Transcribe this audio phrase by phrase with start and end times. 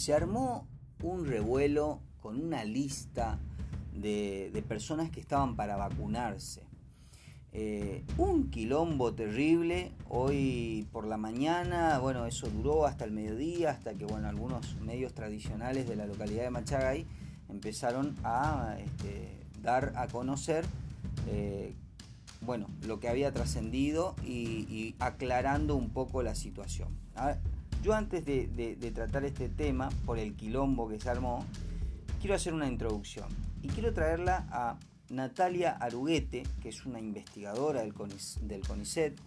[0.00, 0.66] se armó
[1.02, 3.38] un revuelo con una lista
[3.92, 6.62] de, personas que estaban para vacunarse.
[7.52, 13.92] Eh, un quilombo terrible, hoy por la mañana, bueno, eso duró hasta el mediodía, hasta
[13.94, 17.06] que, bueno, algunos medios tradicionales de la localidad de Machagay
[17.50, 20.64] empezaron a este, dar a conocer,
[21.26, 21.74] eh,
[22.40, 26.88] bueno, lo que había trascendido y, aclarando un poco la situación.
[27.82, 31.44] Yo antes de tratar este tema, por el quilombo que se armó,
[32.20, 33.28] quiero hacer una introducción
[33.62, 34.78] y quiero traerla a
[35.10, 39.18] Natalia Aruguete, que es una investigadora del, CONICET,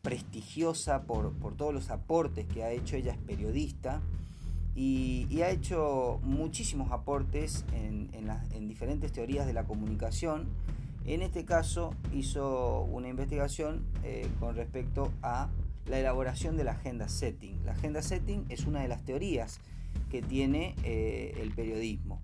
[0.00, 4.00] prestigiosa por, todos los aportes que ha hecho, ella es periodista
[4.74, 8.10] y, ha hecho muchísimos aportes en,
[8.68, 10.46] diferentes teorías de la comunicación.
[11.04, 15.48] En este caso hizo una investigación eh, con respecto a
[15.86, 17.64] la elaboración de la agenda setting.
[17.64, 19.60] La agenda setting es una de las teorías
[20.10, 22.22] que tiene eh, el periodismo.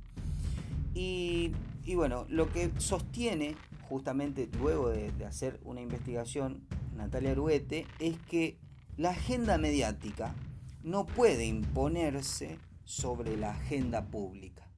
[0.94, 1.52] Y,
[1.94, 3.54] bueno, lo que sostiene
[3.88, 8.58] justamente luego de, hacer una investigación Natalia Aruete es que
[8.96, 10.34] la agenda mediática
[10.82, 14.68] no puede imponerse sobre la agenda pública.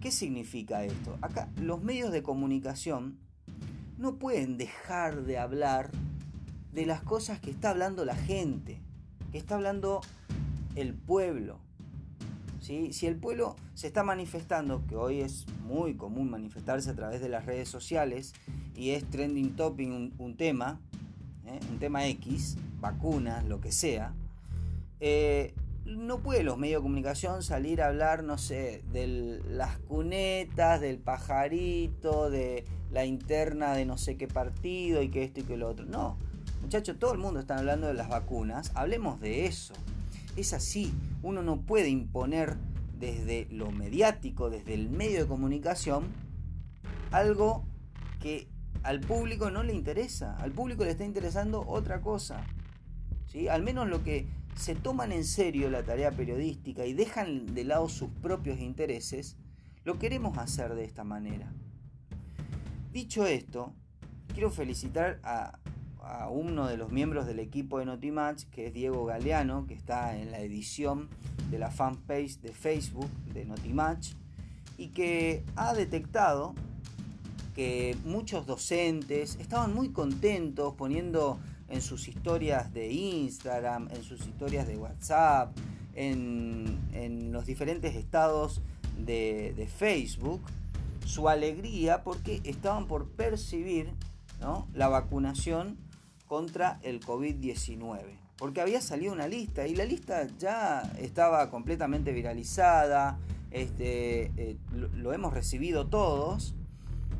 [0.00, 1.18] ¿Qué significa esto?
[1.20, 3.18] Acá los medios de comunicación
[3.96, 5.90] no pueden dejar de hablar
[6.72, 8.80] de las cosas que está hablando la gente,
[9.32, 10.00] que está hablando
[10.74, 11.58] el pueblo,
[12.60, 17.28] si el pueblo se está manifestando, que hoy es muy común manifestarse a través de
[17.28, 18.34] las redes sociales
[18.74, 20.80] y es trending topic un, tema,
[21.46, 21.58] ¿eh?
[21.70, 24.12] un tema X, vacunas, lo que sea,
[25.00, 25.54] eh,
[25.86, 30.98] no puede los medios de comunicación salir a hablar, no sé, de las cunetas, del
[30.98, 35.68] pajarito, de la interna de no sé qué partido y que esto y que lo
[35.68, 35.86] otro.
[35.86, 36.18] No,
[36.60, 39.74] muchachos, todo el mundo está hablando de las vacunas, hablemos de eso.
[40.36, 40.92] Es así,
[41.22, 42.56] uno no puede imponer
[42.98, 46.06] desde lo mediático, desde el medio de comunicación,
[47.10, 47.64] algo
[48.20, 48.48] que
[48.82, 50.36] al público no le interesa.
[50.36, 52.44] Al público le está interesando otra cosa.
[53.26, 53.48] ¿sí?
[53.48, 57.88] Al menos lo que se toman en serio la tarea periodística y dejan de lado
[57.88, 59.36] sus propios intereses,
[59.84, 61.52] lo queremos hacer de esta manera.
[62.92, 63.74] Dicho esto,
[64.32, 65.58] quiero felicitar a,
[66.08, 70.16] a uno de los miembros del equipo de Notimatch, que es Diego Galeano, que está
[70.16, 71.08] en la edición
[71.50, 74.12] de la fanpage de Facebook de Notimatch,
[74.78, 76.54] y que ha detectado
[77.54, 84.66] que muchos docentes estaban muy contentos poniendo en sus historias de Instagram, en sus historias
[84.66, 85.54] de WhatsApp,
[85.94, 88.62] en, los diferentes estados
[88.96, 90.40] de, de Facebook,
[91.04, 93.92] su alegría porque estaban por percibir
[94.40, 94.66] ¿no?
[94.72, 95.76] la vacunación
[96.28, 98.00] contra el COVID-19.
[98.36, 103.18] Porque había salido una lista y la lista ya estaba completamente viralizada,
[103.50, 104.56] este, eh,
[104.94, 106.54] lo, hemos recibido todos,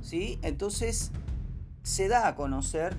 [0.01, 0.39] ¿sí?
[0.43, 1.11] Entonces
[1.83, 2.95] se da a conocer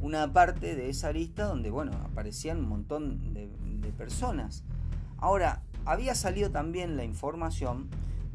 [0.00, 3.46] una parte de esa lista donde, bueno, aparecían un montón de,
[3.96, 4.62] personas.
[5.16, 7.88] Ahora, había salido también la información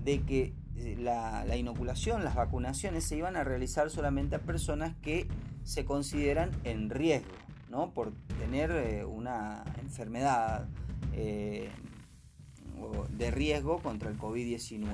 [0.04, 4.96] de que eh, la, la, inoculación, las vacunaciones se iban a realizar solamente a personas
[5.04, 5.28] que
[5.64, 7.32] se consideran en riesgo,
[7.70, 7.94] ¿no?
[7.94, 10.68] Por tener eh, una enfermedad
[11.14, 11.70] eh,
[13.18, 14.88] de riesgo contra el COVID-19.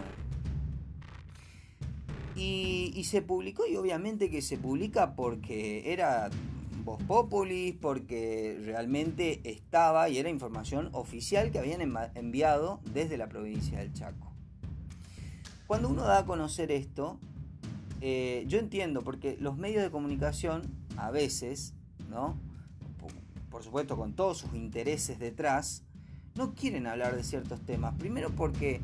[2.36, 6.30] Y, se publicó, y obviamente que se publica porque era
[6.84, 11.82] Voz Populis, porque realmente estaba y era información oficial que habían
[12.14, 14.32] enviado desde la provincia del Chaco.
[15.66, 17.20] Cuando uno da a conocer esto,
[18.02, 20.64] eh, yo entiendo, porque los medios de comunicación
[20.98, 21.74] a veces,
[22.10, 22.40] ¿no?
[23.50, 25.84] Por, supuesto con todos sus intereses detrás,
[26.36, 27.96] no quieren hablar de ciertos temas.
[27.96, 28.82] Primero porque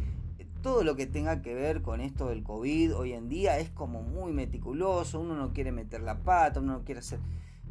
[0.64, 4.02] todo lo que tenga que ver con esto del COVID hoy en día es como
[4.02, 7.20] muy meticuloso, uno no quiere meter la pata, uno no quiere hacer...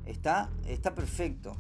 [0.04, 1.56] Está, está perfecto,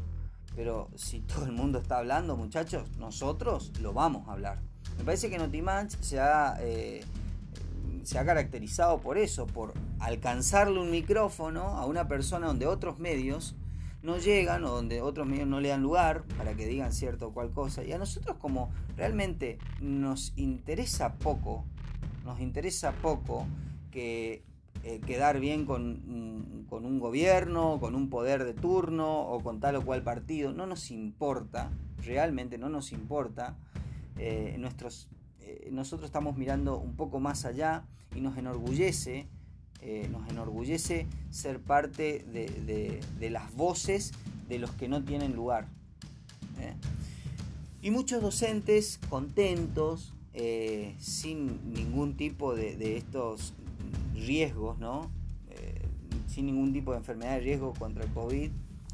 [0.54, 4.60] pero si todo el mundo está hablando, muchachos, nosotros lo vamos a hablar.
[4.98, 6.56] Me parece que Notimatch se ha...
[6.60, 7.02] Eh,
[8.04, 13.54] se ha caracterizado por eso, por alcanzarle un micrófono a una persona donde otros medios
[14.02, 17.32] no llegan o donde otros medios no le dan lugar para que digan cierto o
[17.32, 17.84] cual cosa.
[17.84, 21.64] Y a nosotros como realmente nos interesa poco,
[22.24, 23.46] nos interesa poco
[23.90, 24.42] que
[24.82, 29.76] eh, quedar bien con, con, un gobierno, con un poder de turno o con tal
[29.76, 31.70] o cual partido, no nos importa,
[32.04, 33.56] realmente no nos importa.
[34.18, 35.08] Eh, nuestros
[35.52, 37.84] eh, nosotros estamos mirando un poco más allá
[38.14, 39.26] y nos enorgullece,
[39.80, 44.12] eh, nos enorgullece ser parte de, las voces
[44.48, 45.66] de los que no tienen lugar.
[46.58, 46.74] ¿eh?
[47.82, 50.14] Y muchos docentes contentos,
[50.98, 53.52] sin ningún tipo de, estos
[54.14, 55.10] riesgos, ¿no?
[56.28, 58.50] Sin ningún tipo de enfermedad de riesgo contra el COVID,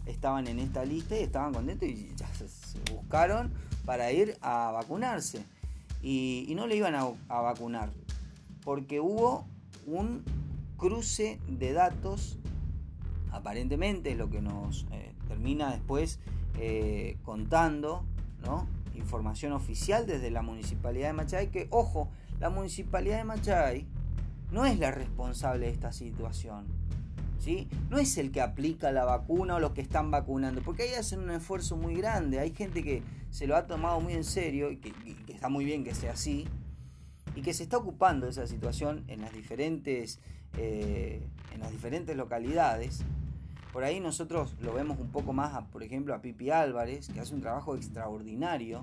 [0.07, 2.47] estaban en esta lista y estaban contentos y ya se,
[2.93, 3.53] buscaron
[3.85, 5.45] para ir a vacunarse.
[6.03, 7.91] Y, no le iban a, vacunar,
[8.65, 9.47] porque hubo
[9.87, 10.23] un
[10.77, 12.39] cruce de datos,
[13.33, 16.21] aparentemente lo que nos eh, termina después
[17.23, 18.05] contando,
[18.45, 18.67] ¿no?
[18.99, 22.09] información oficial desde la Municipalidad de Machay, que ojo,
[22.41, 23.87] la Municipalidad de Machay
[24.51, 26.67] no es la responsable de esta situación.
[27.39, 27.69] ¿Sí?
[27.89, 31.21] No es el que aplica la vacuna o los que están vacunando, porque ahí hacen
[31.21, 32.41] un esfuerzo muy grande.
[32.41, 34.93] Hay gente que se lo ha tomado muy en serio y que,
[35.33, 36.47] está muy bien que sea así
[37.35, 40.21] y que se está ocupando de esa situación en las diferentes,
[40.57, 41.23] eh,
[41.53, 43.05] en las diferentes localidades
[43.73, 47.35] por ahí nosotros lo vemos un poco más, por ejemplo, a Pipi Álvarez, que hace
[47.35, 48.83] un trabajo extraordinario.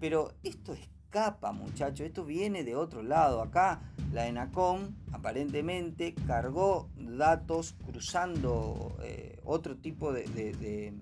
[0.00, 3.42] Pero esto escapa, muchachos, esto viene de otro lado.
[3.42, 10.94] Acá la ENACOM aparentemente cargó datos cruzando eh, otro tipo de,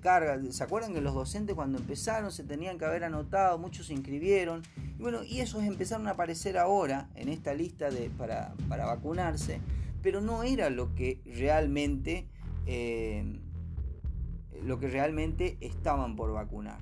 [0.00, 0.40] carga.
[0.50, 3.58] ¿Se acuerdan que los docentes cuando empezaron se tenían que haber anotado?
[3.58, 4.62] Muchos se inscribieron.
[4.98, 9.60] Y bueno, y esos empezaron a aparecer ahora en esta lista de, para, para vacunarse
[10.02, 12.26] pero no era lo que realmente
[12.66, 13.38] eh,
[14.64, 16.78] lo que realmente estaban por vacunar.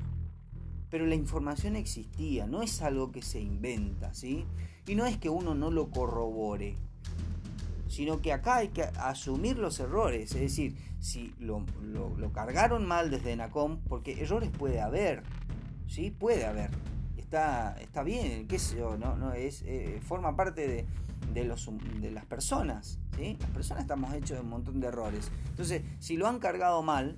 [0.90, 4.46] Pero la información existía, no es algo que se inventa, ¿sí?
[4.86, 6.76] Y no es que uno no lo corrobore,
[7.88, 11.64] sino que acá hay que asumir los errores, es decir, si lo,
[12.32, 15.22] cargaron mal desde NACOM, porque errores puede haber,
[15.86, 16.10] ¿sí?
[16.10, 16.70] Puede haber,
[17.16, 20.86] está, está bien, qué sé yo, no, no, es, eh, forma parte de,
[21.32, 21.68] de, los,
[22.00, 22.98] de las personas.
[23.16, 23.36] ¿sí?
[23.40, 25.30] Las personas estamos hechos de un montón de errores.
[25.50, 27.16] Entonces, si lo han cargado mal,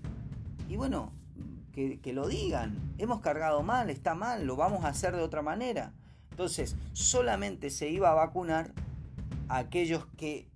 [0.68, 1.12] y bueno,
[1.72, 5.42] que, que lo digan, hemos cargado mal, está mal, lo vamos a hacer de otra
[5.42, 5.92] manera.
[6.30, 8.72] Entonces, solamente se iba a vacunar
[9.48, 10.49] a aquellos que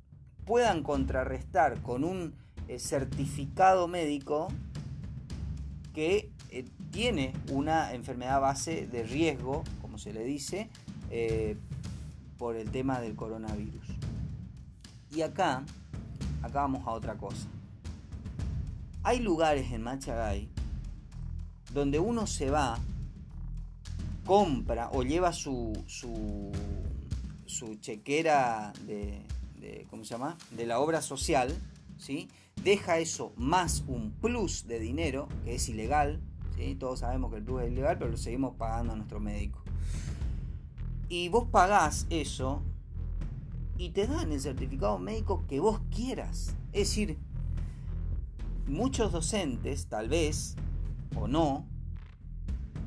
[0.44, 2.34] puedan contrarrestar con un
[2.68, 4.48] eh, certificado médico
[5.92, 10.68] que eh, tiene una enfermedad base de riesgo, como se le dice,
[11.10, 11.56] eh,
[12.38, 13.86] por el tema del coronavirus.
[15.10, 15.62] Y acá,
[16.42, 17.46] acá vamos a otra cosa.
[19.02, 20.48] Hay lugares en Machagay
[21.72, 22.78] donde uno se va,
[24.24, 26.52] compra o lleva su, su,
[27.46, 29.22] su chequera de,
[29.90, 30.36] ¿cómo se llama?
[30.50, 31.54] de la obra social,
[31.96, 32.28] ¿sí?
[32.62, 36.20] deja eso más un plus de dinero, que es ilegal,
[36.56, 36.74] ¿sí?
[36.74, 39.62] todos sabemos que el plus es ilegal, pero lo seguimos pagando a nuestro médico.
[41.08, 42.62] Y vos pagás eso
[43.76, 46.56] y te dan el certificado médico que vos quieras.
[46.72, 47.18] Es decir,
[48.66, 50.56] muchos docentes, tal vez,
[51.16, 51.66] o no,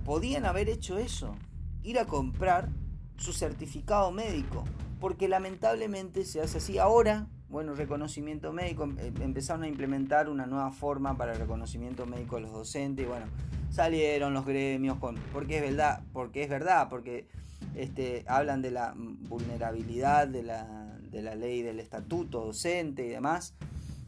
[0.06, 1.36] podían haber hecho eso.
[1.84, 2.70] Ir a comprar
[3.18, 4.64] su certificado médico.
[5.00, 6.80] Porque lamentablemente se hace así.
[6.80, 12.06] Ahora, bueno, reconocimiento médico, em, em, empezaron a implementar una nueva forma para el reconocimiento
[12.06, 13.06] médico de los docentes.
[13.06, 13.26] Y bueno,
[13.70, 15.16] salieron los gremios con.
[15.34, 17.28] Porque es verdad, porque es verdad, porque
[17.76, 23.54] este, hablan de la vulnerabilidad de la, de la ley del estatuto docente y demás,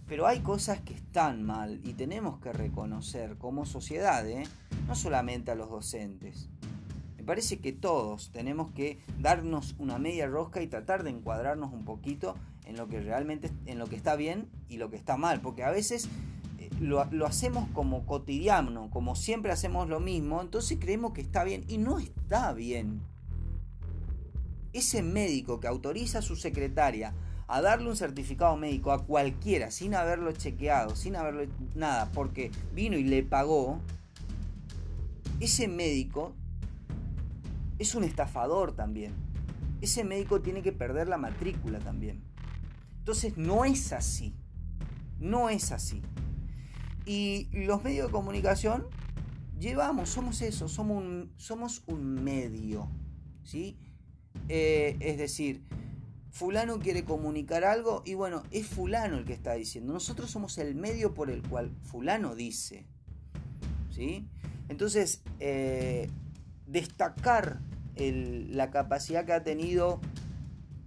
[0.08, 4.44] pero hay cosas que están mal y tenemos que reconocer como sociedad, ¿eh?
[4.88, 6.50] no solamente a los docentes.
[7.30, 12.34] Parece que todos tenemos que darnos una media rosca y tratar de encuadrarnos un poquito
[12.66, 15.64] en lo que realmente en lo que está bien y lo que está mal, porque
[15.64, 16.10] a veces
[16.58, 21.44] eh, lo, lo, hacemos como cotidiano, como siempre hacemos lo mismo, entonces creemos que está
[21.44, 23.00] bien y no está bien.
[24.74, 27.14] Ese médico que autoriza a su secretaria
[27.48, 31.44] a darle un certificado médico a cualquiera sin haberlo chequeado, sin haberlo
[31.76, 33.80] nada, porque vino y le pagó,
[35.40, 36.34] ese médico
[37.80, 39.14] es un estafador también.
[39.82, 42.22] Ese médico tiene que perder la matrícula también.
[43.00, 44.36] Entonces no es así.
[45.20, 46.02] No es así.
[47.06, 48.86] Y los medios de comunicación
[49.58, 52.90] llevamos, somos eso, somos un, somos un medio.
[53.44, 53.78] ¿sí?
[54.48, 55.64] Eh, es decir,
[56.32, 59.94] fulano quiere comunicar algo y bueno, es fulano el que está diciendo.
[59.94, 62.86] Nosotros somos el medio por el cual fulano dice.
[63.90, 64.28] ¿Sí?
[64.68, 66.10] Entonces, eh,
[66.68, 67.60] destacar
[68.00, 70.00] la capacidad que ha tenido,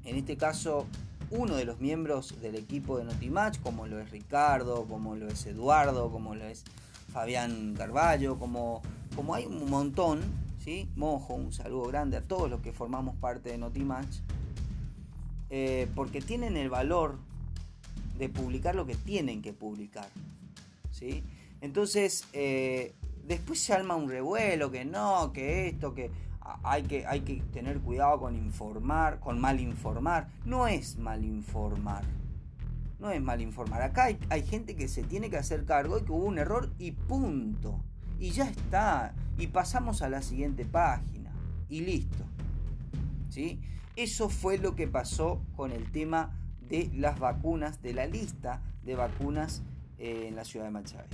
[0.04, 0.87] en este caso,
[1.31, 5.47] uno de los miembros del equipo de Notimatch, como lo es Ricardo, como lo es
[5.47, 6.64] Eduardo, como lo es
[7.12, 8.83] Fabián Carballo, como,
[9.14, 10.21] como hay un montón,
[10.62, 10.88] ¿sí?
[10.97, 14.19] Mojo, un saludo grande a todos los que formamos parte de Notimatch,
[15.50, 17.19] eh, porque tienen el valor
[18.19, 20.09] de publicar lo que tienen que publicar.
[20.90, 21.25] ¿sí?
[21.61, 22.95] Entonces, eh,
[23.26, 26.11] después se arma un revuelo, que no, que esto, que
[26.62, 30.28] hay que, hay que tener cuidado con informar, con mal informar.
[30.44, 32.04] No es mal informar.
[32.99, 33.82] No es mal informar.
[33.82, 36.70] Acá hay, hay gente que se tiene que hacer cargo y que hubo un error
[36.78, 37.80] y punto.
[38.18, 39.14] Y ya está.
[39.38, 41.32] Y pasamos a la siguiente página.
[41.68, 42.25] Y listo.
[43.28, 43.61] ¿Sí?
[43.96, 46.37] Eso fue lo que pasó con el tema
[46.68, 49.62] de las vacunas, de la lista de vacunas
[49.99, 51.06] eh, en la ciudad de Machay.